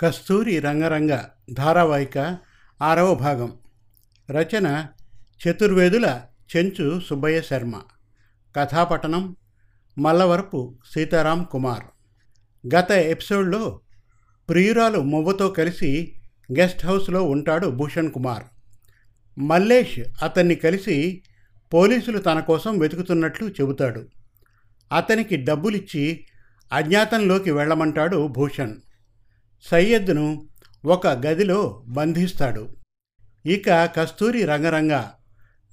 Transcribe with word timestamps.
కస్తూరి 0.00 0.58
రంగరంగ 0.58 1.18
ధారావాహిక 1.52 2.38
ఆరవ 2.82 3.14
భాగం. 3.14 3.52
రచన 4.30 4.86
చతుర్వేదుల 5.44 6.20
చెంచు 6.56 7.00
సుబ్బయ్య 7.00 7.42
శర్మ. 7.42 7.82
కథాపట్టణం 8.56 9.36
మల్లవరపు 9.98 10.78
సీతారాం 10.94 11.44
కుమార్. 11.44 11.84
గత 12.74 12.90
ఎపిసోడ్లో 12.90 13.80
ప్రియురాలు 14.48 14.98
మొవ్వతో 14.98 15.48
కలిసి 15.48 16.12
గెస్ట్ 16.58 16.86
హౌస్లో 16.86 17.22
ఉంటాడు 17.22 17.66
భూషణ్ 17.66 18.12
కుమార్. 18.12 18.44
మల్లేష్ 19.38 20.00
అతన్ని 20.22 20.54
కలిసి 20.54 21.22
పోలీసులు 21.74 22.18
తన 22.18 22.40
కోసం 22.40 22.78
వెతుకుతున్నట్లు 22.78 23.48
చెబుతాడు. 23.48 24.06
అతనికి 24.96 25.36
డబ్బులిచ్చి 25.36 26.26
అజ్ఞాతంలోకి 26.72 27.50
వెళ్ళమంటాడు 27.50 28.26
భూషణ్. 28.26 28.74
సయ్యద్ను 29.62 30.48
ఒక 30.84 31.06
గదిలో 31.06 31.84
బంధిస్తాడు. 31.86 32.76
ఇక 33.46 33.64
కస్తూరి 33.70 34.44
రంగరంగ 34.44 35.02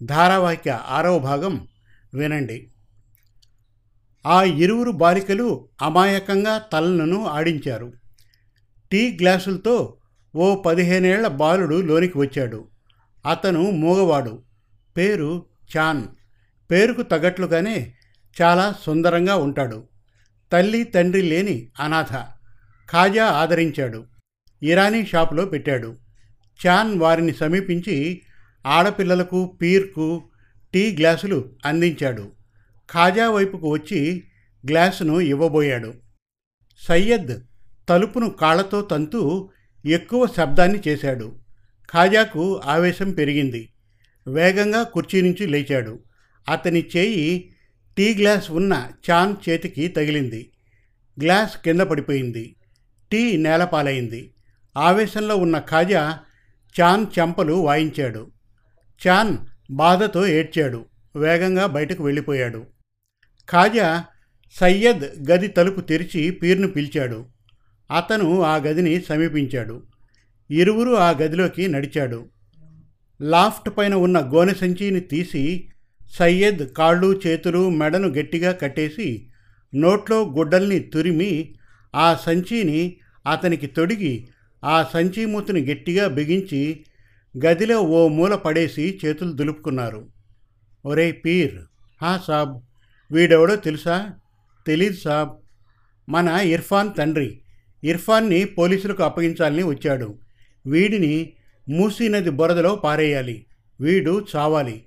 ధారావాహిక 0.03 0.69
ఆరవ 0.69 1.19
భాగం 1.19 1.67
వినండి. 2.13 2.71
ఆ 4.25 4.43
ఇరువురు 4.43 4.91
బాలికలు 4.91 5.69
అమాయకంగా 5.81 6.57
తలలను 6.57 7.27
ఆడించారు. 7.27 7.93
టీ 8.91 9.17
గ్లాసులతో 9.21 9.97
ఓ 10.35 10.61
పదిహేనేళ్ళ 10.61 11.27
బాలుడు 11.27 11.81
లోనికి 11.81 12.17
వచ్చాడు. 12.17 12.67
అతను 13.29 13.61
మూగవాడు. 13.61 14.43
పేరు 14.97 15.45
చాన్. 15.77 16.07
పేరుకు 16.71 17.01
తగ్గట్లుగానే 17.01 17.93
చాలా 18.41 18.75
సుందరంగా 18.81 19.35
ఉంటాడు. 19.35 19.87
తల్లి 20.51 20.83
తండ్రి 20.83 21.21
లేని 21.21 21.71
అనాథ. 21.79 22.13
ఖాజా 22.91 23.25
ఆదరించాడు. 23.25 24.05
ఇరానీ 24.63 25.05
షాపులో 25.05 25.45
పెట్టాడు. 25.45 25.97
చాన్ 26.67 26.99
వారిని 26.99 27.33
సమీపించి 27.33 28.21
ఆడపిల్లలకు 28.65 29.57
పీర్కు 29.61 30.21
టీ 30.73 30.97
గ్లాసులు 30.97 31.55
అందించాడు. 31.65 32.31
ఖాజా 32.91 33.29
వైపుకు 33.29 33.69
వచ్చి 33.69 34.23
గ్లాసును 34.69 35.19
ఇవ్వబోయాడు. 35.19 35.93
సయ్యద్ 36.87 37.39
తలుపును 37.89 38.29
కాళ్ళతో 38.29 38.81
తంతూ 38.81 39.49
ఎక్కువ 39.85 40.27
శబ్దాన్ని 40.37 40.79
చేశాడు. 40.87 41.39
ఖాజాకు 41.93 42.61
ఆవేశం 42.65 43.11
పెరిగింది. 43.11 43.73
వేగంగా 44.27 44.83
కుర్చీ 44.83 45.21
నుంచి 45.21 45.47
లేచాడు. 45.47 45.99
అతని 46.49 46.85
చేయి 46.97 47.51
టీ 47.97 48.15
గ్లాస్ 48.15 48.51
ఉన్న 48.51 48.87
చాన్ 49.11 49.49
చేతికి 49.49 49.87
తగిలింది. 49.87 50.51
గ్లాస్ 51.21 51.57
కింద 51.57 51.81
పడిపోయింది. 51.81 52.55
టీ 53.11 53.37
నేలపాలైంది. 53.37 54.33
ఆవేశంలో 54.77 55.35
ఉన్న 55.35 55.59
ఖాజా 55.59 56.19
చాన్ 56.81 57.05
చెంపలు 57.19 57.53
వాయించాడు. 57.53 58.31
చాన్ 59.07 59.37
బాధతో 59.71 60.27
ఏడ్చాడు. 60.27 60.85
వేగంగా 61.15 61.65
బయటకు 61.65 62.03
వెళ్ళిపోయాడు. 62.03 62.65
ఖాజా 63.49 64.05
సయ్యద్ 64.59 65.31
గది 65.31 65.47
తలుపు 65.47 65.81
తెరిచి 65.81 66.31
పీర్ను 66.31 66.67
పిలిచాడు. 66.67 67.25
అతను 67.97 68.41
ఆ 68.41 68.55
గదిని 68.55 69.01
సమీపించాడు. 69.01 69.83
ఇరువురు 70.51 70.91
ఆ 70.91 71.09
గదిలోకి 71.09 71.67
నడిచాడు. 71.67 72.25
లాఫ్ట్ 73.21 73.69
పైన 73.77 73.93
ఉన్న 73.93 74.19
గోనె 74.19 74.53
సంచిని 74.53 74.99
తీసి 74.99 75.69
సయ్యద్ 76.11 76.73
కాళ్ళు 76.77 77.21
చేతులు 77.27 77.69
మెడను 77.69 78.07
గట్టిగా 78.07 78.51
కట్టేసి 78.51 79.29
నోట్లో 79.75 80.23
గుడ్డల్ని 80.23 80.79
తురిమి 80.79 81.55
ఆ 81.93 82.15
సంచిని 82.15 82.97
అతనికి 83.27 83.67
తొడిగి 83.67 84.27
ఆ 84.63 84.83
సంచి 84.83 85.25
మూతిని 85.25 85.61
గట్టిగా 85.61 86.07
బిగించి 86.07 86.85
గదిలో 87.37 87.81
ఓ 87.81 88.07
మూల 88.07 88.35
పడేసి 88.35 88.99
చేతులు 89.05 89.31
దులుపుకున్నారు. 89.31 90.07
ఒరే 90.85 91.11
పీర్! 91.11 91.59
హా 92.01 92.17
సాబ్! 92.17 92.59
వీడెవడో 93.11 93.55
తెలుసా? 93.55 94.15
తెలీదు 94.67 94.95
సాబ్! 94.95 95.31
మన 96.09 96.27
ఇర్ఫాన్ 96.27 96.95
తండ్రి! 96.97 97.41
ఇర్ఫాన్ని 97.83 98.45
పోలీసులకు 98.45 99.03
అప్పగించాలని 99.03 99.63
వచ్చాడు. 99.63 100.19
వీడిని 100.65 101.33
మూసీ 101.69 102.07
నది 102.07 102.29
బురదలో 102.29 102.75
పారేయాలి. 102.75 103.45
వీడు 103.79 104.27
చావాలి. 104.35 104.85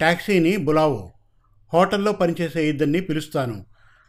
ట్యాక్సీని 0.00 0.56
బులావు. 0.56 1.12
హోటల్లో 1.72 2.12
పనిచేసే 2.12 2.68
ఇద్దరిని 2.68 3.00
పిలుస్తాను. 3.00 3.64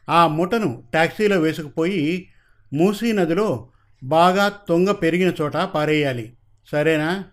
ఆ 0.09 0.28
ముఠను 0.28 0.84
ట్యాక్సీలో 0.92 1.40
వేసుకుపోయి 1.40 2.30
మూసీ 2.74 3.12
నదిలో 3.12 3.70
బాగా 4.03 4.50
తొంగ 4.50 4.92
పెరిగిన 4.92 5.34
చోట 5.42 5.58
పారేయాలి. 5.58 6.38
సరేనా? 6.72 7.24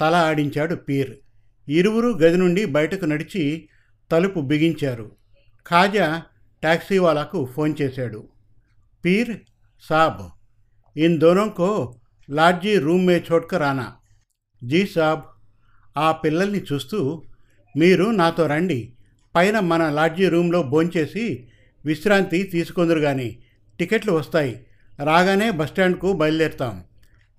తల 0.00 0.14
ఆడించాడు 0.14 0.74
పీర్. 0.74 1.16
ఇరువురు 1.68 2.08
గది 2.08 2.36
నుండి 2.36 2.64
బయటకు 2.64 3.04
నడిచి 3.04 3.68
తలుపు 4.10 4.40
బిగించారు. 4.40 5.16
ఖాజా 5.68 6.22
ట్యాక్సీ 6.62 6.98
వాళ్ళకు 6.98 7.48
ఫోన్ 7.56 7.74
చేశాడు. 7.82 8.28
పీర్ 9.04 9.36
సాబ్ 9.88 10.30
ఇన్ 10.98 11.20
దోనోంకో 11.20 12.00
లాడ్జీ 12.30 12.78
రూమ్ 12.78 13.06
మే 13.06 13.24
చోట్క 13.32 13.54
రానా? 13.54 13.92
జీ 14.64 14.86
సాబ్ 14.86 15.22
ఆ 15.96 16.12
పిల్లల్ని 16.12 16.64
చూస్తూ 16.72 17.22
మీరు 17.78 18.04
నాతో 18.04 18.46
రండి. 18.46 18.92
పైన 19.36 19.60
మన 19.60 19.90
లాడ్జీ 19.90 20.28
రూమ్లో 20.28 20.62
భోంచేసి 20.62 21.48
విశ్రాంతి 21.84 22.42
తీసుకుందరు 22.42 23.00
కానీ 23.00 23.42
టికెట్లు 23.78 24.12
వస్తాయి. 24.12 24.66
రాగానే 25.04 25.50
బస్టాండ్కు 25.50 26.12
బయలుదేరుతాం. 26.12 26.84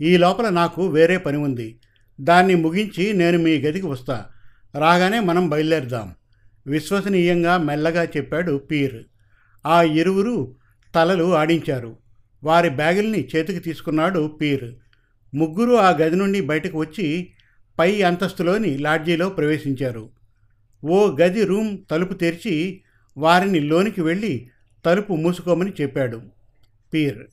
ఈ 0.01 0.17
లోపల 0.17 0.49
నాకు 0.49 0.87
వేరే 0.87 1.17
పని 1.17 1.37
ఉంది. 1.37 1.79
దాన్ని 2.21 2.55
ముగించి 2.55 3.13
నేను 3.13 3.37
మీ 3.37 3.57
గదికి 3.57 3.85
వస్తా. 3.85 4.25
రాగానే 4.77 5.19
మనం 5.19 5.49
బయలుదేరుదాం. 5.49 6.15
విశ్వసనీయంగా 6.67 7.57
మెల్లగా 7.57 8.03
చెప్పాడు 8.03 8.57
పీర్. 8.57 9.03
ఆ 9.65 9.81
ఇరువురు 9.81 10.55
తలలు 10.95 11.35
ఆడించారు. 11.35 11.97
వారి 12.43 12.69
బ్యాగుల్ని 12.69 13.27
చేతికి 13.35 13.59
తీసుకున్నాడు 13.59 14.37
పీర్. 14.41 14.75
ముగ్గురు 15.35 15.75
ఆ 15.75 15.89
గది 15.89 16.15
నుండి 16.15 16.41
బయటకు 16.41 16.77
వచ్చి 16.77 17.33
పై 17.79 18.01
అంతస్తులోని 18.01 18.77
లాడ్జీలో 18.77 19.29
ప్రవేశించారు. 19.29 20.09
ఓ 20.85 21.15
గది 21.21 21.45
రూమ్ 21.45 21.77
తలుపు 21.91 22.13
తెరిచి 22.13 22.81
వారిని 23.17 23.59
లోనికి 23.59 24.01
వెళ్ళి 24.01 24.49
తలుపు 24.85 25.13
మూసుకోమని 25.13 25.71
చెప్పాడు. 25.81 26.21
పీర్. 26.93 27.23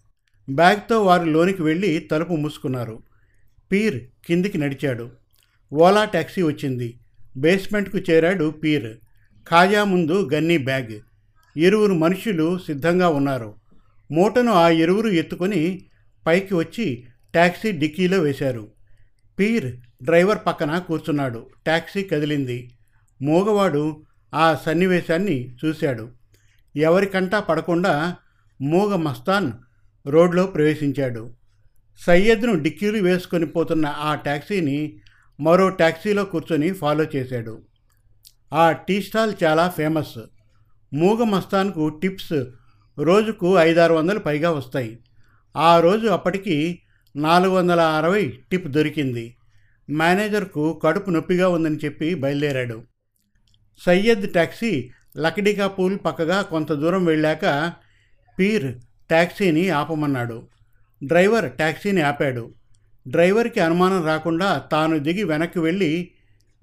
బ్యాగ్తో 0.51 1.03
వారు 1.03 1.25
లోనికి 1.25 1.63
వెళ్ళి 1.63 1.99
తలుపు 1.99 2.33
మూసుకున్నారు. 2.33 3.03
పీర్ 3.73 4.05
కిందికి 4.27 4.59
నడిచాడు. 4.59 5.11
ఓలా 5.73 6.05
ట్యాక్సీ 6.05 6.43
వచ్చింది. 6.43 7.01
బేస్మెంట్కు 7.37 7.99
చేరాడు 7.99 8.51
పీర్. 8.51 8.97
ఖాజా 9.49 9.85
ముందు 9.85 10.31
గన్నీ 10.35 10.59
బ్యాగ్. 10.59 11.01
ఇరువురు 11.57 11.95
మనుషులు 11.95 12.59
సిద్ధంగా 12.59 13.09
ఉన్నారు. 13.09 13.55
మూటను 14.13 14.53
ఆ 14.53 14.69
ఇరువురు 14.69 15.09
ఎత్తుకొని 15.09 15.85
పైకి 16.27 16.55
వచ్చి 16.55 17.07
ట్యాక్సీ 17.33 17.73
డిక్కీలో 17.73 18.19
వేశారు. 18.19 18.69
పీర్ 19.39 19.77
డ్రైవర్ 20.05 20.39
పక్కన 20.47 20.79
కూర్చున్నాడు. 20.79 21.47
ట్యాక్సీ 21.65 22.03
కదిలింది. 22.03 22.71
మూగవాడు 23.23 24.03
ఆ 24.35 24.55
సన్నివేశాన్ని 24.55 25.57
చూశాడు. 25.65 26.09
ఎవరికంటా 26.77 27.41
పడకుండా 27.41 28.17
మూగ 28.63 28.97
మస్తాన్ 28.97 29.53
రోడ్లో 30.07 30.47
ప్రవేశించాడు. 30.47 31.31
సయ్యద్ను 32.07 32.63
డిక్కీలు 32.63 33.03
వేసుకొని 33.03 33.47
పోతున్న 33.47 33.87
ఆ 33.87 34.15
ట్యాక్సీని 34.15 35.01
మరో 35.41 35.69
ట్యాక్సీలో 35.69 36.25
కూర్చొని 36.25 36.73
ఫాలో 36.73 37.07
చేశాడు. 37.17 37.63
ఆ 38.53 38.73
టీ 38.73 39.03
స్టాల్ 39.03 39.35
చాలా 39.45 39.69
ఫేమస్. 39.69 40.19
మూగ 40.95 41.25
మస్తాన్కు 41.25 41.89
టిప్స్ 41.89 42.45
రోజుకు 42.99 43.57
ఐదారు 43.57 43.95
వందలు 43.95 44.19
పైగా 44.19 44.51
వస్తాయి. 44.51 44.99
ఆ 45.57 45.81
రోజు 45.81 46.07
అప్పటికి 46.07 46.83
నాలుగు 47.17 47.55
వందల 47.55 47.81
అరవై 47.81 48.39
టిప్ 48.51 48.69
దొరికింది. 48.69 49.37
మేనేజర్కు 49.91 50.81
కడుపు 50.85 51.11
నొప్పిగా 51.11 51.49
ఉందని 51.49 51.77
చెప్పి 51.77 52.15
బయలుదేరాడు. 52.15 52.83
సయ్యద్ 53.85 54.29
ట్యాక్సీ 54.29 54.91
లకడికా 55.19 55.67
పూల్ 55.67 55.99
పక్కగా 56.05 56.43
కొంత 56.43 56.73
దూరం 56.73 57.05
వెళ్ళాక 57.05 57.73
పీర్ 58.39 58.75
ట్యాక్సీని 59.09 59.69
ఆపమన్నాడు. 59.69 60.49
డ్రైవర్ 61.05 61.51
ట్యాక్సీని 61.51 62.03
ఆపాడు. 62.03 62.55
డ్రైవర్కి 63.09 63.61
అనుమానం 63.61 64.07
రాకుండా 64.07 64.59
తాను 64.59 64.99
దిగి 64.99 65.25
వెనక్కి 65.25 65.59
వెళ్ళి 65.59 66.11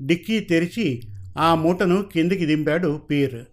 డిక్కీ 0.01 0.39
తెరిచి 0.39 1.01
ఆ 1.37 1.55
మూటను 1.55 2.01
కిందికి 2.01 2.45
దింపాడు 2.45 3.01
పీర్. 3.11 3.45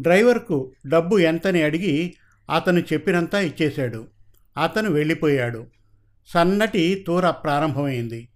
డ్రైవర్కు 0.00 0.72
డబ్బు 0.86 1.18
ఎంతని 1.18 1.62
అడిగి 1.62 2.14
అతను 2.54 2.78
చెప్పినంత 2.78 3.34
ఇచ్చేశాడు. 3.34 4.06
అతను 4.62 4.90
వెళ్ళిపోయాడు. 4.90 5.66
సన్నటి 6.26 7.04
తూర 7.06 7.30
ప్రారంభమైంది. 7.30 8.28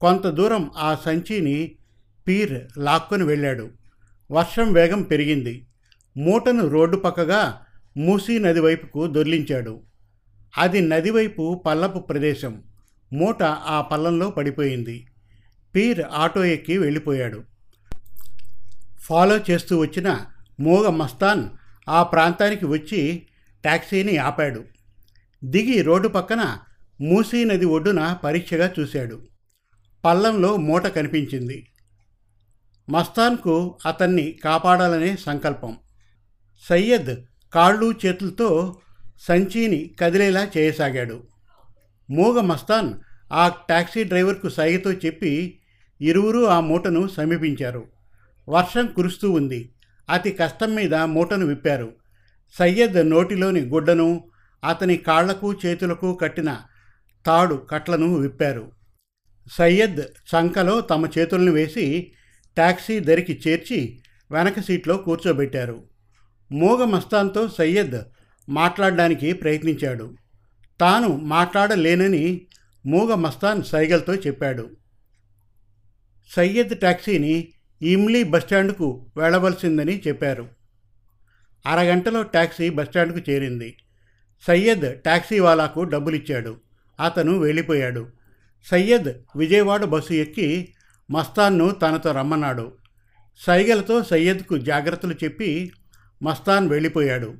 కొంత 0.00 0.26
దూరం 0.26 0.70
ఆ 0.76 0.94
సంచిని 0.94 1.76
పీర్ 2.28 2.78
లాక్కొని 2.78 3.24
వెళ్ళాడు. 3.24 3.70
వర్షం 4.30 4.72
వేగం 4.72 5.02
పెరిగింది. 5.02 5.66
మూటను 6.16 6.68
రోడ్డు 6.68 6.96
పక్కగా 6.96 7.60
మూసీ 7.96 8.38
నది 8.38 8.60
వైపుకు 8.60 9.06
దొర్లించాడు. 9.06 9.82
అది 10.58 10.80
నది 10.80 11.10
వైపు 11.10 11.62
పల్లపు 11.66 11.98
ప్రదేశం. 11.98 12.62
మూట 13.12 13.42
ఆ 13.42 13.80
పల్లంలో 13.80 14.30
పడిపోయింది. 14.30 15.06
పీర్ 15.74 16.00
ఆటో 16.12 16.44
ఎక్కి 16.44 16.78
వెళ్ళిపోయాడు. 16.78 17.44
ఫాలో 18.98 19.38
చేస్తూ 19.50 19.78
వచ్చిన 19.78 20.20
మూగ 20.60 20.88
మస్తాన్ 20.88 21.48
ఆ 21.88 22.02
ప్రాంతానికి 22.02 22.66
వచ్చి 22.66 23.26
ట్యాక్సీని 23.62 24.16
ఆపాడు. 24.16 24.64
దిగి 25.44 25.82
రోడ్డు 25.82 26.08
పక్కన 26.08 26.58
మూసీ 27.00 27.44
నది 27.44 27.64
ఒడ్డున 27.64 28.16
పరీక్షగా 28.24 28.74
చూశాడు. 28.80 29.22
పల్లంలో 30.04 30.56
మూట 30.56 30.86
కనిపించింది. 30.86 31.68
మస్తాన్కు 32.88 33.78
అతన్ని 33.86 34.38
కాపాడాలనే 34.44 35.16
సంకల్పం. 35.16 35.76
సయ్యద్ 36.68 37.16
కాళ్ళు 37.54 37.94
చేతులతో 38.06 38.76
సంచిని 39.18 39.90
కదిలేలా 40.00 40.48
చేయసాగాడు. 40.56 41.22
మూగ 42.10 42.40
మస్తాన్ 42.40 42.94
ఆ 43.32 43.52
టాక్సీ 43.68 44.04
డ్రైవర్కు 44.04 44.48
సైగతో 44.48 44.92
చెప్పి 44.92 45.60
ఇరువురు 46.00 46.46
ఆ 46.46 46.60
మూటను 46.60 47.08
సమీపించారు. 47.08 47.88
వర్షం 48.48 48.86
కురుస్తూ 48.86 49.30
ఉంది. 49.30 49.74
అతి 50.10 50.30
కష్టం 50.30 50.74
మీద 50.74 50.94
మూటను 50.94 51.46
విప్పారు. 51.46 51.92
సయ్యద్ 52.58 53.10
నోటిలోని 53.10 53.60
గుడ్డను 53.60 54.30
అతని 54.68 54.96
కాళ్ళకు 54.96 55.54
చేతులకు 55.66 56.14
కట్టిన 56.14 56.60
తాడు 57.26 57.54
కట్లను 57.54 58.14
విప్పారు. 58.14 58.72
సయ్యద్ 59.52 60.00
చంకలో 60.00 60.80
తమ 60.80 61.06
చేతులను 61.18 61.52
వేసి 61.52 62.12
ట్యాక్సీ 62.56 63.00
దరికి 63.00 63.40
చేర్చి 63.48 64.00
వెనక 64.32 64.60
సీట్లో 64.60 64.96
కూర్చోబెట్టారు. 64.96 65.82
మూగ 66.52 66.84
మస్తాన్తో 66.84 67.48
సయ్యద్ 67.48 68.02
మాట్లాడడానికి 68.48 69.32
ప్రయత్నించాడు. 69.32 70.14
తాను 70.80 71.16
మాట్లాడలేనని 71.16 72.46
మూగ 72.86 73.14
మస్తాన్ 73.14 73.62
సైగల్తో 73.62 74.14
చెప్పాడు. 74.14 74.70
సయ్యద్ 76.36 76.78
ట్యాక్సీని 76.78 77.48
ఇమ్లీ 77.82 78.22
బస్టాండ్కు 78.22 79.12
వెళ్ళవలసిందని 79.16 80.02
చెప్పారు. 80.08 80.48
అరగంటలో 81.66 82.22
టాక్సీ 82.22 82.70
బస్టాండ్కు 82.70 83.30
చేరింది. 83.30 83.76
సయ్యద్ 84.46 84.94
ట్యాక్సీ 84.94 85.38
వాలాకు 85.38 85.82
డబ్బులిచ్చాడు. 85.84 86.56
అతను 87.04 87.38
వెళ్ళిపోయాడు. 87.38 88.08
సయ్యద్ 88.70 89.38
విజయవాడ 89.38 89.84
బస్సు 89.84 90.12
ఎక్కి 90.12 90.72
మస్తాన్ను 91.10 91.70
తనతో 91.70 92.12
రమ్మన్నాడు. 92.12 92.72
సైగలతో 93.36 94.02
సయ్యద్కు 94.02 94.58
జాగ్రత్తలు 94.58 95.14
చెప్పి 95.24 95.72
మస్తాన్ 96.22 96.68
వెళ్ళిపోయాడు. 96.68 97.34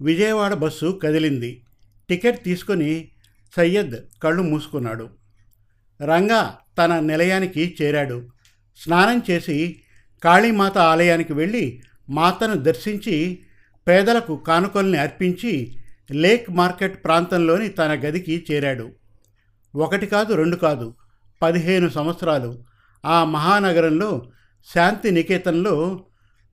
విజయవాడ 0.00 0.54
బస్సు 0.54 1.00
కదిలింది. 1.02 1.64
టికెట్ 2.08 2.44
తీసుకొని 2.44 3.10
సయ్యద్ 3.56 4.20
కళ్ళు 4.22 4.42
మూసుకున్నాడు. 4.42 5.10
రంగా 6.02 6.58
తన 6.78 7.00
నిలయానికి 7.00 7.76
చేరాడు. 7.82 8.28
స్నానం 8.76 9.22
చేసి 9.30 9.80
కాళీమాత 10.24 10.78
ఆలయానికి 10.78 11.32
వెళ్ళి 11.32 11.82
మాతను 12.10 12.54
దర్శించి 12.54 13.42
పేదలకు 13.88 14.36
కానుకల్ని 14.36 14.98
అర్పించి 14.98 15.76
లేక్ 16.10 16.50
మార్కెట్ 16.50 17.04
ప్రాంతంలోని 17.04 17.68
తన 17.68 17.92
గదికి 17.92 18.46
చేరాడు. 18.50 18.90
ఒకటి 19.76 20.06
కాదు 20.06 20.34
రెండు 20.34 20.56
కాదు 20.56 20.94
పదిహేను 21.42 21.88
సంవత్సరాలు 21.88 22.64
ఆ 23.04 23.24
మహానగరంలో 23.24 24.30
శాంతి 24.74 25.10
నికేతన్లో 25.10 26.04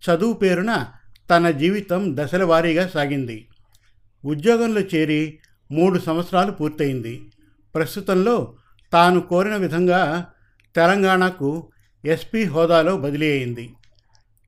చదువు 0.03 0.33
పేరున 0.33 0.85
తన 1.29 1.49
జీవితం 1.49 2.17
దశల 2.17 2.43
వారీగా 2.43 2.87
సాగింది. 2.87 3.47
ఉద్యోగంలో 4.25 4.81
చేరి 4.81 5.39
మూడు 5.71 5.99
సంవత్సరాలు 5.99 6.51
పూర్తయింది. 6.51 7.31
ప్రస్తుతంలో 7.75 8.57
తాను 8.93 9.19
కోరిన 9.19 9.55
విధంగా 9.55 10.25
తెలంగాణకు 10.75 11.71
ఎస్పీ 12.05 12.43
హోదాలో 12.43 12.97
బదిలీ 12.97 13.31
అయింది. 13.31 13.73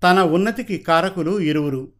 తన 0.03 0.19
ఉన్నతికి 0.19 0.77
కారకులు 0.77 1.39
ఇరువురు. 1.39 1.93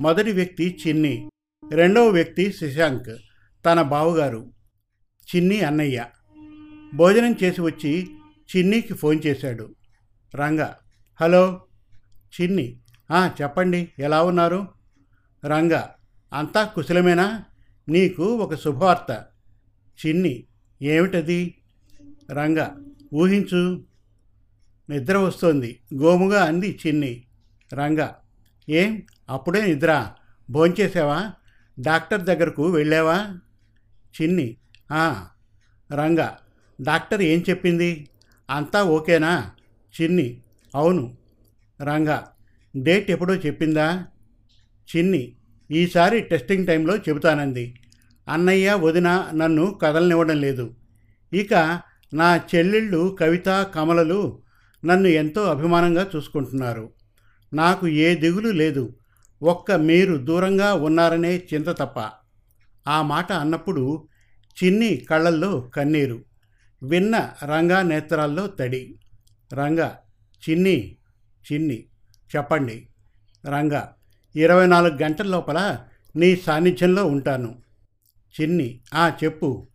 మొదటి 0.00 0.32
వ్యక్తి 0.32 0.78
చిన్ని 0.88 1.30
రెండవ 1.72 2.08
వ్యక్తి 2.08 2.52
శశాంక్ 2.52 3.16
తన 3.66 3.82
బావగారు 3.82 4.46
చిన్ని 5.36 5.60
అన్నయ్య. 5.60 6.04
భోజనం 6.94 7.34
చేసి 7.42 7.60
వచ్చి 7.60 8.08
చిన్నీకి 8.56 8.94
ఫోన్ 8.94 9.20
చేశాడు. 9.26 9.74
రంగ 10.34 10.66
హలో 11.20 11.62
చిన్ని 12.40 12.80
చెప్పండి 13.42 13.92
ఎలా 13.98 14.22
ఉన్నారు? 14.22 14.68
రంగ 15.46 15.82
అంతా 16.32 16.64
కుశలమేనా? 16.64 17.44
నీకు 17.88 18.22
ఒక 18.22 18.54
శుభవార్త. 18.54 19.24
చిన్ని 20.06 20.44
ఏమిటది? 20.82 21.54
రంగ 22.32 22.68
ఊహించు. 23.14 23.84
నిద్ర 24.90 25.16
వస్తోంది 25.16 25.80
గోముగా 25.94 26.44
అంది 26.44 26.78
చిన్ని. 26.86 27.24
రంగ 27.72 28.08
ఏం? 28.68 29.02
అప్పుడే 29.30 29.66
నిద్ర. 29.66 30.10
భోంచేసావా 30.50 31.32
డాక్టర్ 31.80 32.22
దగ్గరకు 32.22 32.70
వెళ్ళావా? 32.70 33.38
చిన్ని 34.22 34.56
రంగా 34.92 35.26
రంగ 35.94 36.28
డాక్టర్ 36.82 37.22
ఏం 37.22 37.44
చెప్పింది? 37.50 38.08
అంతా 38.50 38.84
ఓకేనా? 38.84 39.50
చిన్ని. 40.00 40.42
అవును. 40.74 41.16
రంగా. 41.82 42.32
డేట్ 42.76 43.10
ఎప్పుడో 43.10 43.34
చెప్పిందా? 43.34 44.06
చిన్ని. 44.96 45.36
ఈసారి 45.70 46.20
టెస్టింగ్ 46.20 46.66
టైంలో 46.66 46.96
చెబుతానంది. 46.96 47.80
అన్నయ్య 48.28 48.74
వదిన 48.74 49.30
నన్ను 49.34 49.78
కదలనివ్వడం 49.82 50.40
లేదు. 50.40 50.74
ఇక 51.32 51.80
నా 52.14 52.36
చెల్లెళ్ళు 52.36 53.16
కవిత 53.20 53.62
కమలలు 53.74 54.42
నన్ను 54.84 55.08
ఎంతో 55.08 55.42
అభిమానంగా 55.44 56.10
చూసుకుంటున్నారు. 56.16 56.92
నాకు 57.54 57.88
ఏ 57.88 58.14
దిగులు 58.14 58.48
లేదు. 58.48 58.98
ఒక్క 59.42 59.72
మీరు 59.72 60.16
దూరంగా 60.16 60.74
ఉన్నారనే 60.74 61.42
చింత 61.54 61.68
తప్ప. 61.68 62.10
ఆ 62.88 63.02
మాట 63.02 63.32
అన్నప్పుడు 63.32 64.08
చిన్ని 64.64 64.96
కళ్ళల్లో 64.96 65.60
కన్నీరు. 65.60 66.24
విన్న 66.82 67.30
రంగా 67.44 67.82
నేత్రాల్లో 67.82 68.46
తడి. 68.46 68.98
రంగా 69.54 69.98
చిన్ని 70.50 70.96
చిన్ని 71.52 71.84
చెప్పండి. 72.36 72.88
రంగా 73.46 73.94
ఇరవై 74.36 74.66
నాలుగు 74.66 75.02
గంటల 75.02 75.26
లోపల 75.26 75.78
నీ 76.16 76.36
సాన్నిధ్యంలో 76.36 77.06
ఉంటాను. 77.06 77.62
చిన్ని 78.40 78.80
ఆ 78.94 79.12
చెప్పు. 79.24 79.68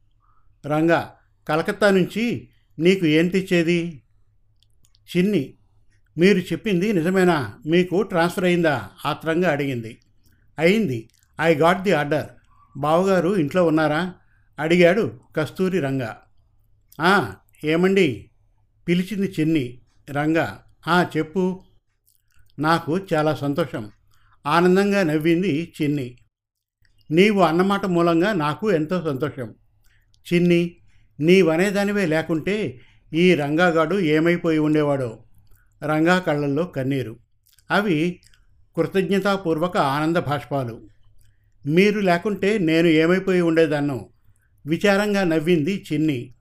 రంగా 0.66 1.14
కలకత్తా 1.50 1.90
నుంచి 1.90 2.48
నీకు 2.80 3.06
ఏం 3.06 3.28
తెచ్చేది? 3.28 4.02
చిన్ని 5.18 5.54
మీరు 6.18 6.38
చెప్పింది 6.38 6.94
నిజమేనా? 6.94 7.54
మీకు 7.66 8.02
ట్రాన్స్ఫర్ 8.02 8.44
అయిందా? 8.44 8.90
ఆత్రంగా 9.06 9.52
అడిగింది. 9.52 9.98
అయింది. 10.60 11.10
I 11.42 11.56
got 11.56 11.82
the 11.82 11.92
order. 11.92 12.28
బావగారు 12.78 13.36
ఇంట్లో 13.36 13.66
ఉన్నారా? 13.66 14.14
అడిగాడు 14.60 15.20
కస్తూరి 15.38 15.80
రంగా. 15.80 16.22
ఏమండి? 17.64 18.32
పిలిచింది 18.88 19.34
చిన్ని. 19.40 19.82
రంగా 20.12 20.64
"ఆ, 20.88 21.06
చెప్పు. 21.18 21.62
నాకు 22.60 23.00
చాలా 23.14 23.36
సంతోషం. 23.36 23.92
ఆనందంగా 24.46 25.04
నవ్వింది 25.04 25.74
చిన్ని. 25.82 26.18
నీవు 27.12 27.42
అన్నమాట 27.42 27.86
మూలంగా 27.86 28.34
నాకు 28.34 28.72
ఎంతో 28.72 29.02
సంతోషం. 29.02 29.56
చిన్ని 30.34 30.76
నీవనేదానివే 31.20 32.06
లేకుంటే 32.06 32.82
ఈ 33.14 33.36
రంగాగాడు 33.36 34.00
ఏమైపోయి 34.00 34.60
ఉండేవాడో? 34.60 35.24
రంగా 35.84 36.20
కళ్ళల్లో 36.20 36.64
కన్నీరు. 36.64 37.20
అవి 37.72 38.22
కృతజ్ఞతాపూర్వక 38.78 39.78
ఆనంద 39.78 40.18
భాష్పాలు. 40.18 40.88
మీరు 41.68 42.00
లేకుంటే 42.00 42.58
నేను 42.58 42.88
ఏమైపోయి 42.88 43.42
ఉండేదాన్నో? 43.42 44.10
విచారంగా 44.66 45.24
నవ్వింది 45.24 45.86
చిన్ని. 45.94 46.36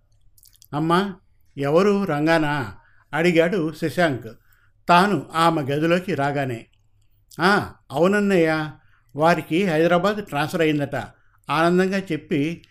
అమ్మా 0.73 1.15
ఎవరు 1.57 2.05
రంగానా? 2.05 2.77
అడిగాడు 3.15 3.73
శశాంక్. 3.83 4.29
తాను 4.89 5.27
ఆమె 5.35 5.63
గదిలోకి 5.63 6.15
రాగానే 6.15 6.67
అవునన్నయ్య 7.91 8.71
వారికి 9.17 9.65
హైదరాబాద్ 9.67 10.25
ట్రాన్స్ఫర్ 10.25 10.61
అయిందట. 10.61 10.97
ఆనందంగా 11.51 11.99
చెప్పి 12.13 12.65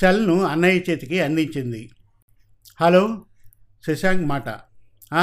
సెల్ను 0.00 0.42
అన్నయ్య 0.42 0.80
చేతికి 0.90 1.20
అందించింది. 1.20 1.90
హలో 2.80 3.24
శశాంక్ 3.86 4.24
మాట. 4.26 4.48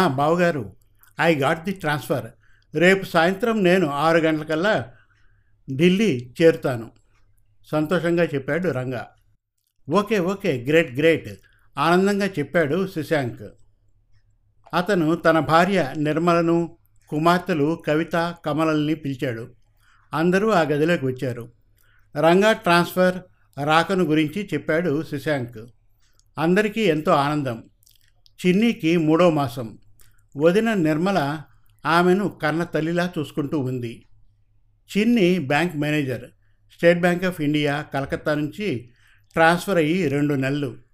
బావగారు 0.08 0.76
ఐ 1.20 1.36
గాట్ 1.36 1.64
ది 1.64 1.72
ట్రాన్స్ఫర్. 1.72 2.28
రేపు 2.76 3.06
సాయంత్రం 3.06 3.64
నేను 3.64 3.88
ఆరు 3.88 4.18
గంటలకల్లా 4.18 4.92
ఢిల్లీ 5.76 6.34
చేరుతాను. 6.42 6.92
సంతోషంగా 7.72 8.24
చెప్పాడు 8.24 8.70
Ranga. 8.70 9.08
Okay 9.90 10.20
okay 10.20 10.66
great 10.70 10.92
great. 10.96 11.30
ఆనందంగా 11.78 12.26
చెప్పాడు 12.26 12.88
శశాంక్ 12.88 13.44
అతను 14.74 15.16
తన 15.16 15.40
భార్య 15.40 15.94
నిర్మలను 15.98 16.78
కుమార్తెలు 17.10 17.84
కవిత 17.88 18.36
కమలల్ని 18.46 18.96
పిలిచాడు. 18.96 19.54
అందరూ 20.14 20.50
ఆ 20.50 20.62
గదిలోకి 20.62 21.06
వచ్చారు. 21.06 21.52
రంగా 22.18 22.54
ట్రాన్స్ఫర్ 22.54 23.18
రాకను 23.66 24.04
గురించి 24.04 24.50
చెప్పాడు 24.54 25.04
శశాంక్ 25.04 25.58
అందరికీ 26.40 26.82
ఎంతో 26.82 27.12
ఆనందం. 27.12 27.64
చిన్నీకి 28.46 28.98
మూడో 28.98 29.30
మాసం. 29.30 29.78
వదిన 30.38 30.74
నిర్మల 30.74 31.42
ఆమెను 31.86 32.30
కన్న 32.30 32.64
తల్లిలా 32.64 33.12
చూసుకుంటూ 33.18 33.60
ఉంది. 33.60 34.06
Chinni 34.98 35.40
bank 35.40 35.78
manager. 35.78 36.26
State 36.74 37.00
Bank 37.00 37.24
of 37.24 37.42
India 37.42 37.82
Calcutta 37.82 38.34
నుంచి 38.34 38.90
ట్రాన్స్ఫర్ 39.34 39.78
అయ్యి 39.78 40.08
రెండు 40.08 40.34
నెలలు. 40.34 40.89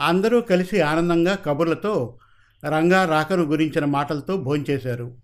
అందరూ 0.00 0.40
కలిసి 0.40 0.80
ఆనందంగా 0.80 1.34
కబుర్లతో 1.34 2.18
రంగా 2.64 3.04
రాకను 3.04 3.42
గురించిన 3.42 3.84
మాటలతో 3.84 4.36
భోంచేశారు. 4.36 5.18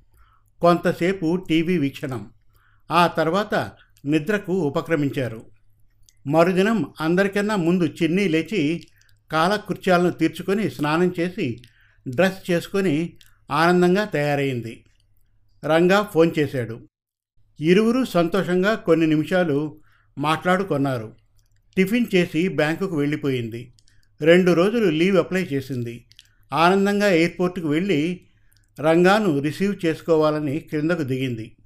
కొంతసేపు 0.61 1.45
టీవీ 1.49 1.78
వీక్షణం. 1.78 2.30
ఆ 2.90 3.06
తర్వాత 3.06 3.73
నిద్రకు 4.04 4.52
ఉపక్రమించారు. 4.52 5.42
మరుదినం 6.26 6.92
అందరికన్నా 7.00 7.56
ముందు 7.56 7.85
చిన్ని 7.85 8.28
లేచి 8.28 8.87
కాలకృత్యాలను 9.33 10.11
తీర్చుకొని 10.11 10.71
స్నానం 10.71 11.14
చేసి 11.21 11.62
డ్రెస్ 12.09 12.50
చేసుకొని 12.50 13.16
ఆనందంగా 13.50 14.04
తయారైంది. 14.04 14.85
రంగా 15.64 16.02
ఫోన్ 16.02 16.30
చేశాడు. 16.38 16.88
ఇరువురు 17.61 18.04
సంతోషంగా 18.04 18.75
కొన్ని 18.75 19.06
నిమిషాలు 19.06 19.80
మాట్లాడుకున్నారు. 20.18 21.12
టిఫిన్ 21.76 22.06
చేసి 22.14 22.49
బ్యాంకుకు 22.49 22.97
వెళ్ళిపోయింది. 22.97 23.73
రెండు 24.23 24.52
రోజులు 24.52 24.90
లీవ్ 24.90 25.16
అప్లై 25.16 25.42
చేసింది. 25.42 26.06
ఆనందంగా 26.52 27.08
ఎయిర్పోర్ట్కి 27.08 27.66
వెళ్ళి 27.66 28.26
రంగాను 28.80 29.40
రిసీవ్ 29.40 29.87
చేసుకోవాలని 29.87 30.58
క్రిందకు 30.58 31.02
దిగింది. 31.02 31.56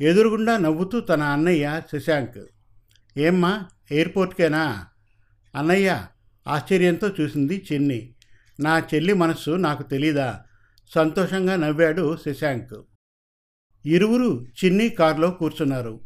ఎదురుగుండా 0.00 0.58
నవ్వుతూ 0.58 1.00
తన 1.00 1.22
అన్నయ్య 1.22 1.82
శశాంక్ 1.96 2.46
ఏమ్మా 3.18 3.64
ఎయిర్పోర్ట్కేనా? 3.90 4.86
అన్నయ్య 5.56 6.06
ఆశ్చర్యంతో 6.48 7.10
చూసింది 7.20 7.66
చిన్ని. 7.72 8.14
నా 8.60 8.78
చెల్లి 8.78 9.12
మనస్సు 9.12 9.50
నాకు 9.50 9.82
తెలీదా? 9.82 10.40
సంతోషంగా 10.94 11.56
నవ్వాడు 11.56 12.18
శశాంక్. 12.26 12.82
ఇరువురు 13.86 14.46
చిన్ని 14.64 14.88
కారులో 14.88 15.30
కూర్చున్నారు. 15.30 16.00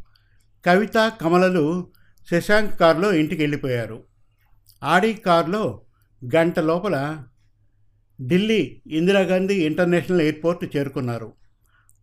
కవిత 0.67 1.13
కమలలు 1.21 1.93
శశాంక్ 2.31 2.81
కారులో 2.81 3.15
ఇంటికి 3.15 3.43
వెళ్ళిపోయారు 3.43 4.05
ఆడి 4.83 5.13
కారులో 5.13 5.81
గంట 6.37 6.59
లోపల 6.59 7.25
ఢిల్లీ 8.23 8.83
ఇందిరాగాంధీ 8.87 9.55
ఇంటర్నేషనల్ 9.55 10.21
ఎయిర్పోర్ట్ 10.21 10.77
చేరుకున్నారు. 10.77 11.33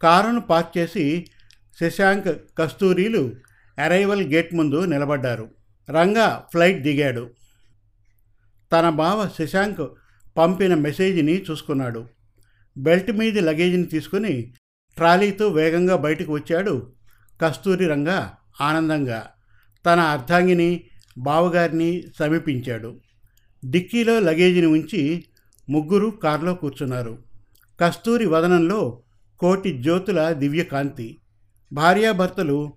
కారును 0.01 0.41
పార్క్ 0.41 0.77
చేసి 0.77 1.25
శశాంక్ 1.81 2.57
కస్తూరీలు 2.57 3.35
అరైవల్ 3.83 4.33
గేట్ 4.33 4.55
ముందు 4.55 4.85
నిలబడ్డారు. 4.85 5.49
రంగా 5.89 6.47
ఫ్లైట్ 6.51 6.83
దిగాడు. 6.83 7.29
తన 8.71 8.89
బావ 8.89 9.29
శశాంక్ 9.39 9.89
పంపిన 10.37 10.75
మెసేజ్ని 10.75 11.41
చూసుకున్నాడు. 11.41 12.05
బెల్ట్ 12.77 13.11
మీది 13.11 13.39
లగేజ్ని 13.39 13.83
తీసుకుని 13.83 14.53
ట్రాలీతో 14.95 15.47
వేగంగా 15.47 15.95
బయటకు 15.95 16.33
వచ్చాడు 16.33 16.93
కస్తూరి 17.41 17.87
రంగా 17.87 18.33
ఆనందంగా. 18.61 19.27
తన 19.85 19.99
అర్ధాంగిని 19.99 20.83
బావగారిని 21.17 22.03
సమీపించాడు. 22.19 22.99
డిక్కీలో 23.65 24.19
లగేజీని 24.19 24.67
ఉంచి 24.67 25.25
ముగ్గురు 25.69 26.09
కారులో 26.09 26.53
కూర్చున్నారు. 26.53 27.23
కస్తూరి 27.81 28.25
వదనంలో 28.25 29.01
కోటి 29.39 29.81
జ్యోతుల 29.81 30.29
దివ్యకాంతి. 30.31 31.17
భార్యాభర్తలు 31.73 32.73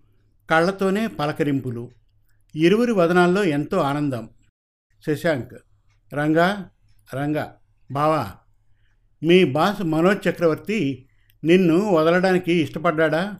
కళ్ళతోనే 0.50 1.06
పలకరింపులు. 1.06 1.90
ఇరువురి 2.54 2.92
వదనాల్లో 2.92 3.44
ఎంతో 3.44 3.78
ఆనందం. 3.78 4.28
శశాంక్ 5.06 5.54
రంగా 6.14 6.70
రంగా 7.14 7.56
బావా 7.90 8.32
మీ 9.22 9.44
బాస్ 9.44 9.82
మనోజ్ 9.82 10.28
చక్రవర్తి 10.28 11.08
నిన్ను 11.44 11.78
వదలడానికి 11.94 12.52
ఇష్టపడ్డా 12.52 13.38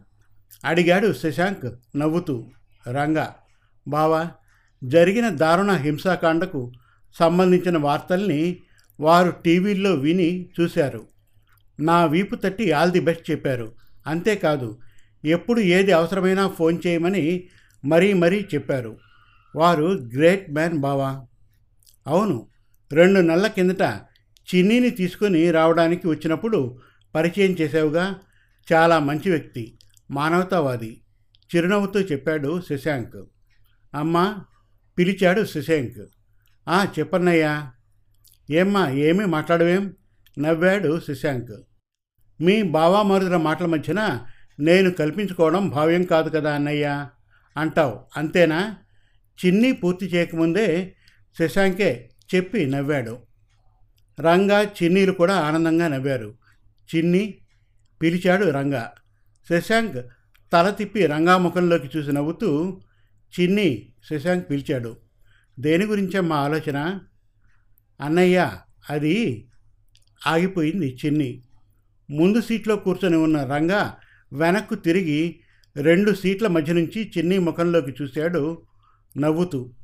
అడిగాడు 0.65 1.13
శశాంక్ 1.13 1.99
నవ్వుతూ. 1.99 2.51
రంగా 2.91 3.35
బావా 3.89 4.31
జరిగిన 4.85 5.29
దారుణ 5.29 5.71
హింసాకాండకు 5.71 6.73
సంబంధించిన 7.19 7.79
వార్తల్ని 7.79 8.63
వారు 9.01 9.31
టీవీల్లో 9.31 9.95
విని 9.95 10.51
చూశారు. 10.61 11.07
నా 11.81 12.05
వీపు 12.05 12.35
తట్టి 12.35 12.73
ఆల్ 12.73 12.91
ది 12.91 13.01
బెస్ట్ 13.01 13.31
చెప్పారు. 13.31 13.73
అంతేకాదు 14.07 14.79
ఎప్పుడు 15.25 15.61
ఏది 15.61 15.93
అవసరమైనా 15.93 16.49
ఫోన్ 16.49 16.79
చేయమని 16.87 17.49
మరీ 17.85 18.13
మరీ 18.13 18.47
చెప్పారు. 18.55 18.99
వారు 19.57 19.85
గ్రేట్ 19.85 20.51
మ్యాన్ 20.51 20.79
బావా. 20.79 21.25
అవును 22.07 22.49
రెండు 22.93 23.21
నెలల 23.21 23.47
కిందట 23.47 23.83
చిన్నీని 24.55 24.91
తీసుకొని 24.91 25.51
రావడానికి 25.51 26.09
వచ్చినప్పుడు 26.09 26.79
పరిచయం 27.15 27.51
చేసావుగా 27.51 28.17
చాలా 28.73 28.99
మంచి 28.99 29.31
వ్యక్తి 29.31 29.79
మానవతావాది. 30.11 31.01
చిరునవ్వుతో 31.57 32.01
చెప్పాడు 32.01 32.63
శశాంక్. 32.71 33.25
అమ్మా 33.95 34.45
పిలిచాడు 34.99 35.45
శశాంక్ 35.45 36.07
ఆ 36.69 36.87
చెప్పన్నయ్యా. 36.99 37.73
ఏమ్మా 38.51 38.91
ఏమీ 38.91 39.25
మాట్లాడవేం? 39.25 39.95
నవ్వాడు 40.39 41.01
శశాంక్ 41.09 41.53
మీ 42.41 42.63
బావామరుదుల 42.63 43.37
మాటల 43.37 43.67
మధ్యన 43.67 44.27
నేను 44.61 44.91
కల్పించుకోవడం 44.91 45.69
భావ్యం 45.69 46.03
కాదు 46.03 46.29
కదా 46.29 46.55
అన్నయ్య. 46.55 47.09
అంటావు 47.57 48.01
అంతేనా? 48.17 48.77
చిన్ని 49.47 49.73
పూర్తి 49.73 50.07
చేయకముందే 50.07 50.95
శశాంకే 51.39 52.11
చెప్పి 52.35 52.67
నవ్వాడు. 52.67 53.19
రంగా 54.21 54.63
చిన్నీలు 54.63 55.13
కూడా 55.13 55.35
ఆనందంగా 55.35 55.89
నవ్వారు. 55.89 56.35
చిన్ని 56.97 57.35
పిలిచాడు 58.03 58.51
రంగా. 58.51 58.93
శశాంక్ 59.49 60.07
తల 60.53 60.71
తిప్పి 60.71 61.07
రంగా 61.07 61.37
ముఖంలోకి 61.37 61.91
చూసి 61.97 62.13
నవ్వుతూ 62.13 62.81
చిన్ని 63.41 63.93
శశాంక్ 64.11 64.51
పిలిచాడు. 64.51 64.97
దేని 65.61 65.85
గురించే 65.85 66.21
మా 66.21 66.37
ఆలోచన? 66.37 67.01
అన్నయ్య 68.01 68.53
అది 68.91 69.49
ఆగిపోయింది 70.27 70.99
చిన్ని. 71.07 71.43
ముందు 72.11 72.41
సీట్లో 72.41 72.77
కూర్చొని 72.77 73.17
ఉన్న 73.17 73.45
రంగా 73.45 73.97
వెనక్కు 74.33 74.75
తిరిగి 74.75 75.41
రెండు 75.77 76.13
సీట్ల 76.13 76.47
మధ్య 76.47 76.73
నుంచి 76.73 77.13
చిన్ని 77.19 77.39
ముఖంలోకి 77.39 77.95
చూశాడు 78.03 78.63
నవ్వుతూ. 79.19 79.75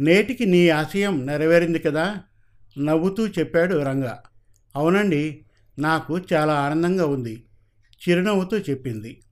నేటికి 0.00 0.46
నీ 0.46 0.68
ఆశయం 0.68 1.26
నెరవేరింది 1.26 1.78
కదా? 1.78 2.16
నవ్వుతూ 2.78 3.28
చెప్పాడు 3.28 3.82
రంగా. 3.82 4.22
అవునండి 4.76 5.46
నాకు 5.78 6.20
చాలా 6.32 6.54
ఆనందంగా 6.54 7.06
ఉంది 7.06 7.44
చిరునవ్వుతూ 8.08 8.58
చెప్పింది. 8.58 9.22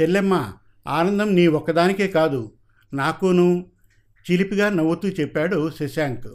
చెల్లెమ్మ 0.00 0.52
ఆనందం 0.86 1.34
నీ 1.34 1.46
ఒక్కదానికే 1.46 2.08
కాదు 2.08 2.57
నాకును 2.92 3.66
చిలిపిగా 4.30 4.70
నవ్వుతూ 4.70 5.08
చెప్పాడు 5.08 5.70
శశాంక్. 5.80 6.28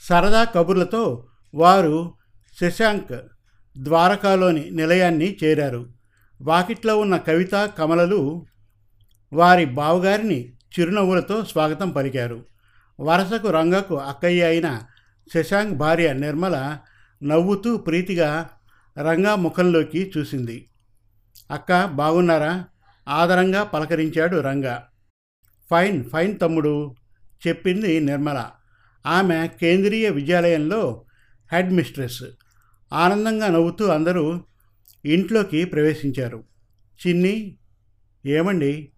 సరదా 0.00 0.44
కబుర్లతో 0.44 1.26
వారు 1.54 2.14
శశాంక్ 2.60 3.20
ద్వారకాలోని 3.78 4.70
నిలయాన్ని 4.70 5.36
చేరారు. 5.44 5.86
వాకిట్లో 6.42 6.98
ఉన్న 6.98 7.16
కవిత 7.16 7.70
కమలలు 7.78 8.46
వారి 9.32 9.64
బావగారిని 9.64 10.52
చిరునవ్వులతో 10.80 11.44
స్వాగతం 11.44 11.90
పలికారు. 11.90 12.44
వరసకు 13.00 13.50
రంగకు 13.50 13.98
అక్కయ్య 13.98 14.44
అయిన 14.44 14.80
శశాంక్ 15.34 15.74
భార్య 15.74 16.12
నిర్మల 16.12 16.78
నవ్వుతూ 17.22 17.76
ప్రీతిగా 17.76 18.50
రంగా 18.98 19.34
ముఖంలోకి 19.34 20.12
చూసింది. 20.18 20.68
అక్క 21.50 21.84
బాగున్నారా? 21.84 22.64
ఆదరంగా 23.08 23.64
పలకరించాడు 23.64 24.36
రంగా. 24.36 24.88
ఫైన్ 25.70 26.04
ఫైన్ 26.04 26.40
తమ్ముడు 26.40 26.94
చెప్పింది 27.48 28.00
నిర్మల. 28.00 28.50
ఆమె 29.06 29.46
కేంద్రీయ 29.46 30.10
విద్యాలయంలో 30.10 31.04
హెడ్ 31.52 31.72
మిస్ట్రెస్. 31.72 32.22
ఆనందంగా 32.92 33.48
నవ్వుతూ 33.48 33.86
అందరూ 33.86 34.40
ఇంట్లోకి 35.04 35.64
ప్రవేశించారు. 35.64 36.44
చిన్ని 37.06 37.56
ఏమండి? 38.26 38.92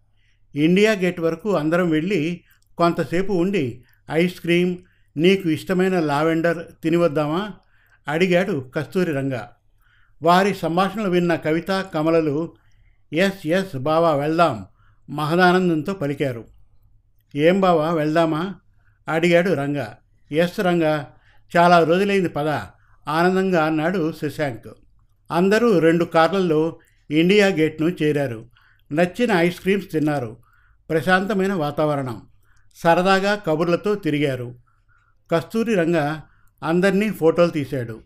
ఇండియా 0.55 0.93
గేట్ 0.93 1.21
వరకు 1.21 1.57
అందరం 1.57 1.91
వెళ్ళి 1.91 2.45
కొంతసేపు 2.79 3.33
ఉండి 3.33 3.85
ఐస్ 4.11 4.41
క్రీమ్ 4.41 4.77
నీకు 5.17 5.49
ఇష్టమైన 5.49 6.01
లావెండర్ 6.01 6.59
తినివద్దామా? 6.83 7.53
అడిగాడు 8.09 8.71
కస్తూరి 8.75 9.13
రంగ. 9.13 9.39
వారి 10.23 10.55
సంభాషణలు 10.55 11.11
విన్న 11.11 11.35
కవిత 11.35 11.87
కమలలు 11.95 12.55
ఎస్ 13.13 13.47
ఎస్ 13.47 13.77
బావా 13.77 14.15
వెళ్దాం 14.15 14.67
మహదానందంతో 15.11 15.93
పలికారు. 15.93 16.56
ఏం 17.37 17.61
బావా 17.61 17.93
వెళ్దామా? 17.93 18.55
అడిగాడు 19.09 19.53
రంగా. 19.53 19.99
ఎస్ 20.33 20.61
రంగా 20.61 21.13
చాలా 21.57 21.85
రోజులైంది 21.85 22.29
పద. 22.29 22.49
ఆనందంగా 23.09 23.65
అన్నాడు 23.65 24.13
శశాంక్ 24.13 24.69
అందరూ 25.33 25.79
రెండు 25.79 26.05
కార్లలో 26.05 26.79
ఇండియా 27.11 27.47
గేట్ను 27.47 27.89
చేరారు. 27.89 28.47
నచ్చిన 28.93 29.33
ఐస్ 29.33 29.61
క్రీమ్స్ 29.61 29.91
తిన్నారు. 29.91 30.37
ప్రశాంతమైన 30.91 31.53
వాతావరణం. 31.53 32.23
సరదాగా 32.77 33.35
కబుర్లతో 33.35 33.95
తిరిగారు. 33.95 34.55
కస్తూరి 35.33 35.75
రంగ 35.75 36.21
అందరినీ 36.63 37.11
ఫోటోలు 37.11 37.51
తీశాడు. 37.51 38.01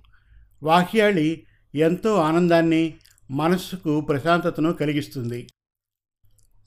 వాక్యాళి 0.63 1.47
ఎంతో 1.75 2.15
ఆనందాన్ని 2.15 2.95
మనస్సుకు 3.31 4.01
ప్రశాంతతను 4.01 4.73
కలిగిస్తుంది. 4.73 5.49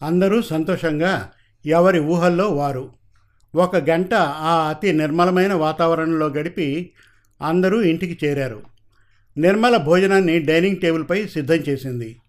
అందరూ 0.03 0.41
సంతోషంగా 0.41 1.32
ఎవరి 1.65 2.00
ఊహల్లో 2.00 2.50
వారు. 2.50 2.93
ఒక 3.55 3.75
గంట 3.75 4.13
ఆ 4.13 4.70
అతి 4.70 4.93
నిర్మలమైన 4.93 5.53
వాతావరణంలో 5.53 6.27
గడిపి 6.27 6.93
అందరూ 7.41 7.82
ఇంటికి 7.82 8.25
చేరారు. 8.25 8.63
నిర్మల 9.38 9.77
భోజనాన్ని 9.77 10.39
డైనింగ్ 10.39 10.77
టేబుల్పై 10.77 11.27
సిద్ధం 11.27 11.55
చేసింది. 11.55 12.20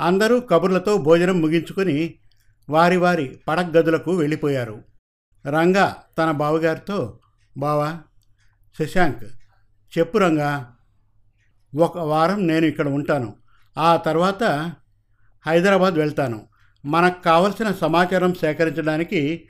అందరూ 0.00 0.40
కబుర్లతో 0.40 0.96
భోజనం 0.96 1.40
ముగించుకొని 1.40 2.14
వారి 2.70 2.96
వారి 2.96 3.38
పడగదులకు 3.48 4.14
వెళ్ళిపోయారు. 4.14 4.82
రంగా 5.46 5.96
తన 6.18 6.30
బావగారితో 6.30 7.18
బావా 7.56 7.98
శశాంక్ 8.78 9.24
చెప్పు 9.98 10.18
రంగా. 10.18 10.74
ఒక 11.76 11.98
వారం 11.98 12.46
నేను 12.46 12.66
ఇక్కడ 12.66 12.88
ఉంటాను. 12.88 13.34
ఆ 13.78 13.96
తర్వాత 13.96 14.72
హైదరాబాద్ 15.46 15.94
వెళ్తాను. 15.94 16.49
మనకు 16.86 17.22
కావలసిన 17.22 17.72
సమాచారం 17.72 18.34
సేకరించడానికి 18.34 19.44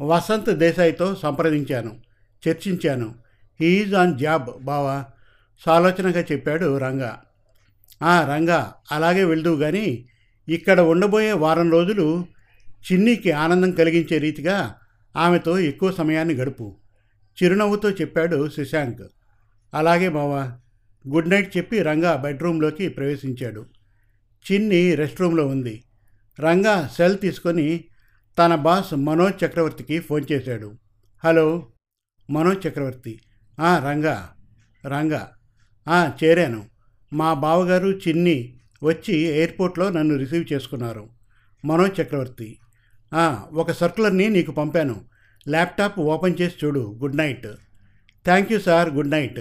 వసంత్ 0.00 0.50
దేశాయ్తో 0.50 1.14
సంప్రదించాను 1.14 1.98
చర్చించాను. 2.48 3.14
హీఈజ్ 3.60 3.94
ఆన్ 3.94 4.18
జాబ్ 4.18 4.64
బావా 4.64 5.04
సాలోచనగా 5.66 6.24
చెప్పాడు 6.32 6.78
రంగా. 6.78 7.22
ఆ 8.02 8.24
రంగా 8.24 8.74
అలాగే 8.92 9.24
వెళ్దువు 9.24 9.56
కానీ 9.56 10.08
ఇక్కడ 10.48 10.80
ఉండబోయే 10.80 11.32
వారం 11.32 11.70
రోజులు 11.70 12.26
చిన్నీకి 12.92 13.32
ఆనందం 13.32 13.70
కలిగించే 13.70 14.18
రీతిగా 14.18 14.74
ఆమెతో 15.16 15.58
ఎక్కువ 15.58 15.92
సమయాన్ని 15.92 16.34
గడుపు. 16.34 16.76
చిరునవ్వుతో 17.42 17.90
చెప్పాడు 17.90 18.48
శశాంక్ 18.48 19.02
అలాగే 19.74 20.08
బావా 20.08 20.52
గుడ్ 21.08 21.30
నైట్ 21.30 21.56
చెప్పి 21.56 21.82
రంగా 21.82 22.16
బెడ్రూమ్లోకి 22.16 22.88
ప్రవేశించాడు. 22.88 23.66
చిన్ని 24.52 24.94
రెస్ట్ 24.94 25.20
రూమ్లో 25.20 25.46
ఉంది. 25.46 25.84
రంగా 26.40 26.90
సెల్ 26.96 27.18
తీసుకొని 27.18 27.84
తన 28.38 28.54
బాస్ 28.54 28.94
మనోజ్ 28.94 29.44
చక్రవర్తికి 29.44 30.00
ఫోన్ 30.00 30.24
చేశాడు. 30.32 30.78
హలో 31.24 31.72
మనోజ్ 32.30 32.66
చక్రవర్తి. 32.66 33.20
"ఆ, 33.60 33.78
రంగా 33.78 34.32
రంగా. 34.86 35.30
"ఆ, 35.88 36.12
చేరాను. 36.24 36.66
మా 37.12 37.34
బావగారు 37.34 37.88
చిన్ని 37.88 38.60
వచ్చి 38.84 39.16
ఎయిర్పోర్ట్లో 39.16 39.90
నన్ను 39.90 40.16
రిసీవ్ 40.16 40.52
చేసుకున్నారు. 40.52 41.08
మనోజ్ 41.64 42.00
చక్రవర్తి. 42.00 42.58
ఒక 43.52 43.72
సర్కులర్ని 43.72 44.28
నీకు 44.28 44.52
పంపాను. 44.52 45.04
ల్యాప్టాప్ 45.48 46.00
ఓపెన్ 46.00 46.36
చేసి 46.40 46.66
చూడు. 46.66 46.98
Good 47.02 47.16
night. 47.16 47.46
Thank 48.24 48.52
you 48.52 48.60
sir. 48.60 48.90
Good 48.90 49.10
night. 49.10 49.40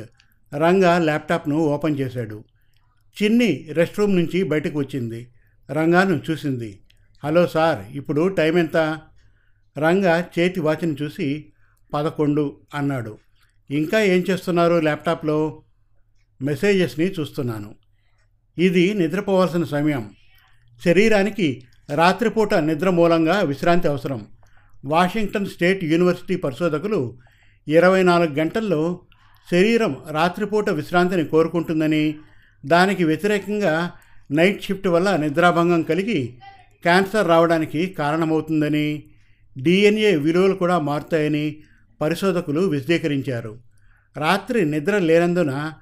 Ranga 0.55 0.99
ల్యాప్టాప్ను 0.99 1.55
open 1.55 1.99
చేశాడు. 1.99 2.43
చిన్ని 3.23 3.67
రెస్ట్ 3.71 3.99
రూమ్ 3.99 4.15
నుంచి 4.15 4.43
బయటకు 4.43 4.79
వచ్చింది. 4.79 5.33
రంగాను 5.71 6.21
చూసింది. 6.31 6.81
హలో 7.23 7.47
సార్ 7.47 7.91
ఇప్పుడు 7.91 8.27
టైం 8.27 8.57
ఎంత? 8.57 8.77
రంగా 9.77 10.25
చేతి 10.39 10.59
వాచిని 10.59 10.95
చూసి 11.01 11.45
పదకొండు 11.93 12.57
అన్నాడు. 12.73 13.17
ఇంకా 13.71 13.99
ఏం 14.01 14.23
చేస్తున్నారు 14.29 14.73
ల్యాప్టాప్లో? 14.73 15.63
మెసేజెస్ని 16.41 17.11
చూస్తున్నాను. 17.11 17.75
ఇది 18.57 18.93
నిద్రపోవాల్సిన 18.93 19.63
సమయం. 19.63 20.11
శరీరానికి 20.85 21.61
రాత్రిపూట 21.95 22.53
నిద్ర 22.53 22.89
మూలంగా 22.89 23.39
విశ్రాంతి 23.39 23.87
అవసరం. 23.87 24.27
వాషింగ్టన్ 24.85 25.45
స్టేట్ 25.45 25.83
యూనివర్సిటీ 25.83 26.35
పరిశోధకులు 26.35 27.19
ఇరవై 27.67 28.03
నాలుగు 28.03 28.33
గంటల్లో 28.33 29.01
శరీరం 29.51 29.97
రాత్రిపూట 30.11 30.69
విశ్రాంతిని 30.69 31.25
కోరుకుంటుందని 31.25 32.15
దానికి 32.65 33.03
వ్యతిరేకంగా 33.03 33.91
నైట్ 34.31 34.63
షిఫ్ట్ 34.63 34.87
వల్ల 34.87 35.15
నిద్రాభంగం 35.15 35.81
కలిగి 35.81 36.39
క్యాన్సర్ 36.81 37.27
రావడానికి 37.27 37.85
కారణమవుతుందని 37.87 39.03
డిఎన్ఏ 39.57 40.15
విలువలు 40.15 40.53
కూడా 40.53 40.79
మారుతాయని 40.79 41.57
పరిశోధకులు 42.01 42.61
విశదీకరించారు. 42.61 43.57
రాత్రి 44.17 44.65
నిద్ర 44.65 44.97
లేనందున 44.97 45.73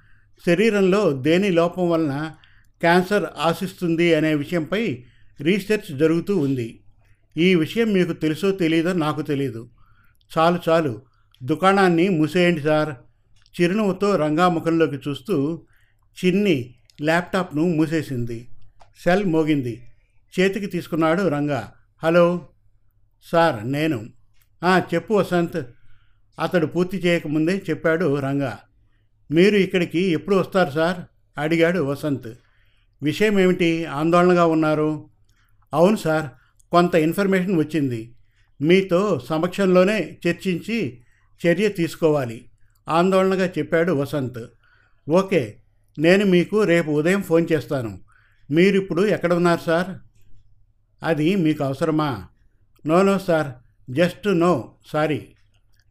శరీరంలో 0.45 1.11
దేని 1.11 1.49
లోపం 1.49 1.89
వలన 1.89 2.31
క్యాన్సర్ 2.79 3.25
ఆశిస్తుంది 3.37 4.15
అనే 4.15 4.35
విషయంపై 4.35 5.03
రీసెర్చ్ 5.41 5.97
జరుగుతూ 5.97 6.37
ఉంది. 6.37 6.79
ఈ 7.37 7.55
విషయం 7.55 7.93
మీకు 7.93 8.13
తెలుసో 8.13 8.51
తెలియదో 8.51 8.93
నాకు 8.93 9.21
తెలియదు 9.21 9.69
చాలు 10.37 10.59
చాలు. 10.69 11.01
దుకాణాన్ని 11.43 12.09
మూసేయండి 12.09 12.61
సార్. 12.61 12.95
చిరునవ్వుతో 13.61 14.15
రంగాముఖంలోకి 14.15 14.95
చూస్తూ 14.95 15.65
చిన్ని 16.25 16.75
ల్యాప్టాప్ను 17.01 17.63
మూసేసింది. 17.63 18.47
సెల్ 19.03 19.25
మోగింది. 19.25 19.86
చేతికి 20.39 20.65
తీసుకున్నాడు 20.65 21.27
రంగా. 21.27 21.73
హలో 22.03 22.47
సార్ 23.23 23.71
నేను. 23.71 24.05
చెప్పు 24.93 25.13
వసంత్. 25.13 25.67
అతడు 26.39 26.65
పూర్తి 26.65 26.97
చేయకముందే 26.97 27.61
చెప్పాడు 27.69 28.19
రంగా. 28.19 28.59
మీరు 29.31 29.55
ఇక్కడికి 29.55 29.99
ఎప్పుడు 29.99 30.35
వస్తారు 30.35 30.69
సార్? 30.69 30.99
అడిగాడు 31.39 31.79
వసంత్. 31.79 32.27
విషయం 33.03 33.39
ఏమిటి 33.39 33.85
ఆందోళనగా 33.85 34.45
ఉన్నారు? 34.45 35.09
అవును 35.73 35.95
సార్ 35.95 36.25
కొంత 36.71 36.95
ఇన్ఫర్మేషన్ 36.95 37.57
వచ్చింది. 37.57 38.15
మీతో 38.61 39.21
సమక్షంలోనే 39.29 40.17
చర్చించి 40.27 41.01
చర్య 41.47 41.69
తీసుకోవాలి. 41.69 42.49
ఆందోళనగా 42.89 43.45
చెప్పాడు 43.57 43.91
వసంత్. 43.91 44.45
ఓకే 45.09 45.57
నేను 45.99 46.25
మీకు 46.25 46.63
రేపు 46.63 46.91
ఉదయం 46.91 47.21
ఫోన్ 47.21 47.47
చేస్తాను. 47.51 47.99
మీరు 48.51 48.77
ఇప్పుడు 48.77 49.01
ఎక్కడ 49.01 49.33
ఉన్నారు 49.33 49.59
సార్? 49.65 50.06
అది 51.03 51.35
మీకు 51.35 51.63
అవసరమా 51.63 52.27
no 52.87 53.03
no 53.03 53.19
sir. 53.19 53.47
Just 53.91 54.27
no. 54.27 54.75
Sorry. 54.87 55.27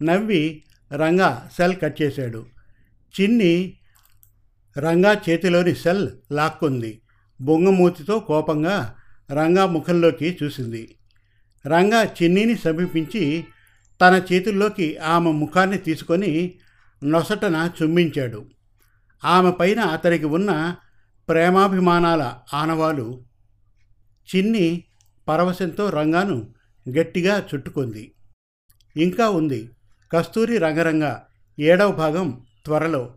నవ్వి 0.02 0.64
రంగా 0.96 1.50
సెల్ 1.56 1.74
కట్ 1.82 2.02
చేశాడు. 2.02 2.46
చిన్ని 3.20 3.78
రంగా 4.78 5.20
చేతిలోని 5.30 5.74
సెల్ 5.74 6.08
లాక్కుంది. 6.32 7.00
బొంగమూతితో 7.40 8.18
కోపంగా 8.18 8.94
రంగా 9.32 9.66
ముఖంలోకి 9.66 10.38
చూసింది. 10.42 10.94
రంగా 11.66 12.04
చిన్నీని 12.04 12.58
సమీపించి 12.58 13.44
తన 14.00 14.22
చేతుల్లోకి 14.32 14.96
ఆమె 14.96 15.32
ముఖాన్ని 15.32 15.78
తీసుకొని 15.78 16.58
నొసటన 17.04 17.70
చుంబించాడు 17.82 18.46
ఆమె 19.24 19.50
పైన 19.50 19.80
అతనికి 19.80 20.24
ఉన్న 20.24 20.76
ప్రేమాభిమానాల 21.28 22.34
ఆనవాలు. 22.54 23.24
చిన్ని 24.36 24.84
పరవశంతో 25.28 25.90
రంగాను 25.90 26.54
గట్టిగా 26.98 27.48
చుట్టుకుంది. 27.54 28.14
ఇంకా 28.96 29.30
ఉంది 29.30 29.70
కస్తూరి 30.12 30.58
రంగరంగ 30.58 31.16
ఏడవ 31.58 31.92
భాగం 31.92 32.44
త్వరలో 32.64 33.16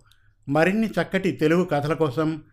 మరిన్ని 0.50 0.88
చక్కటి 0.88 1.32
తెలుగు 1.32 1.64
కథల 1.64 1.94
కోసం 1.94 2.44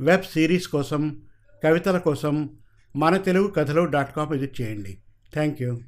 వెబ్ 0.00 0.22
సిరీస్ 0.22 0.68
కోసం 0.68 1.22
కవితల 1.64 1.98
కోసం 1.98 2.56
మన 2.96 3.16
Telugu 3.16 3.48
Kathalu 3.48 3.84
dot 3.84 4.16
com 4.16 4.30
visit 4.30 4.60
చేయండి. 4.60 5.02
Thank 5.32 5.62
you. 5.62 5.80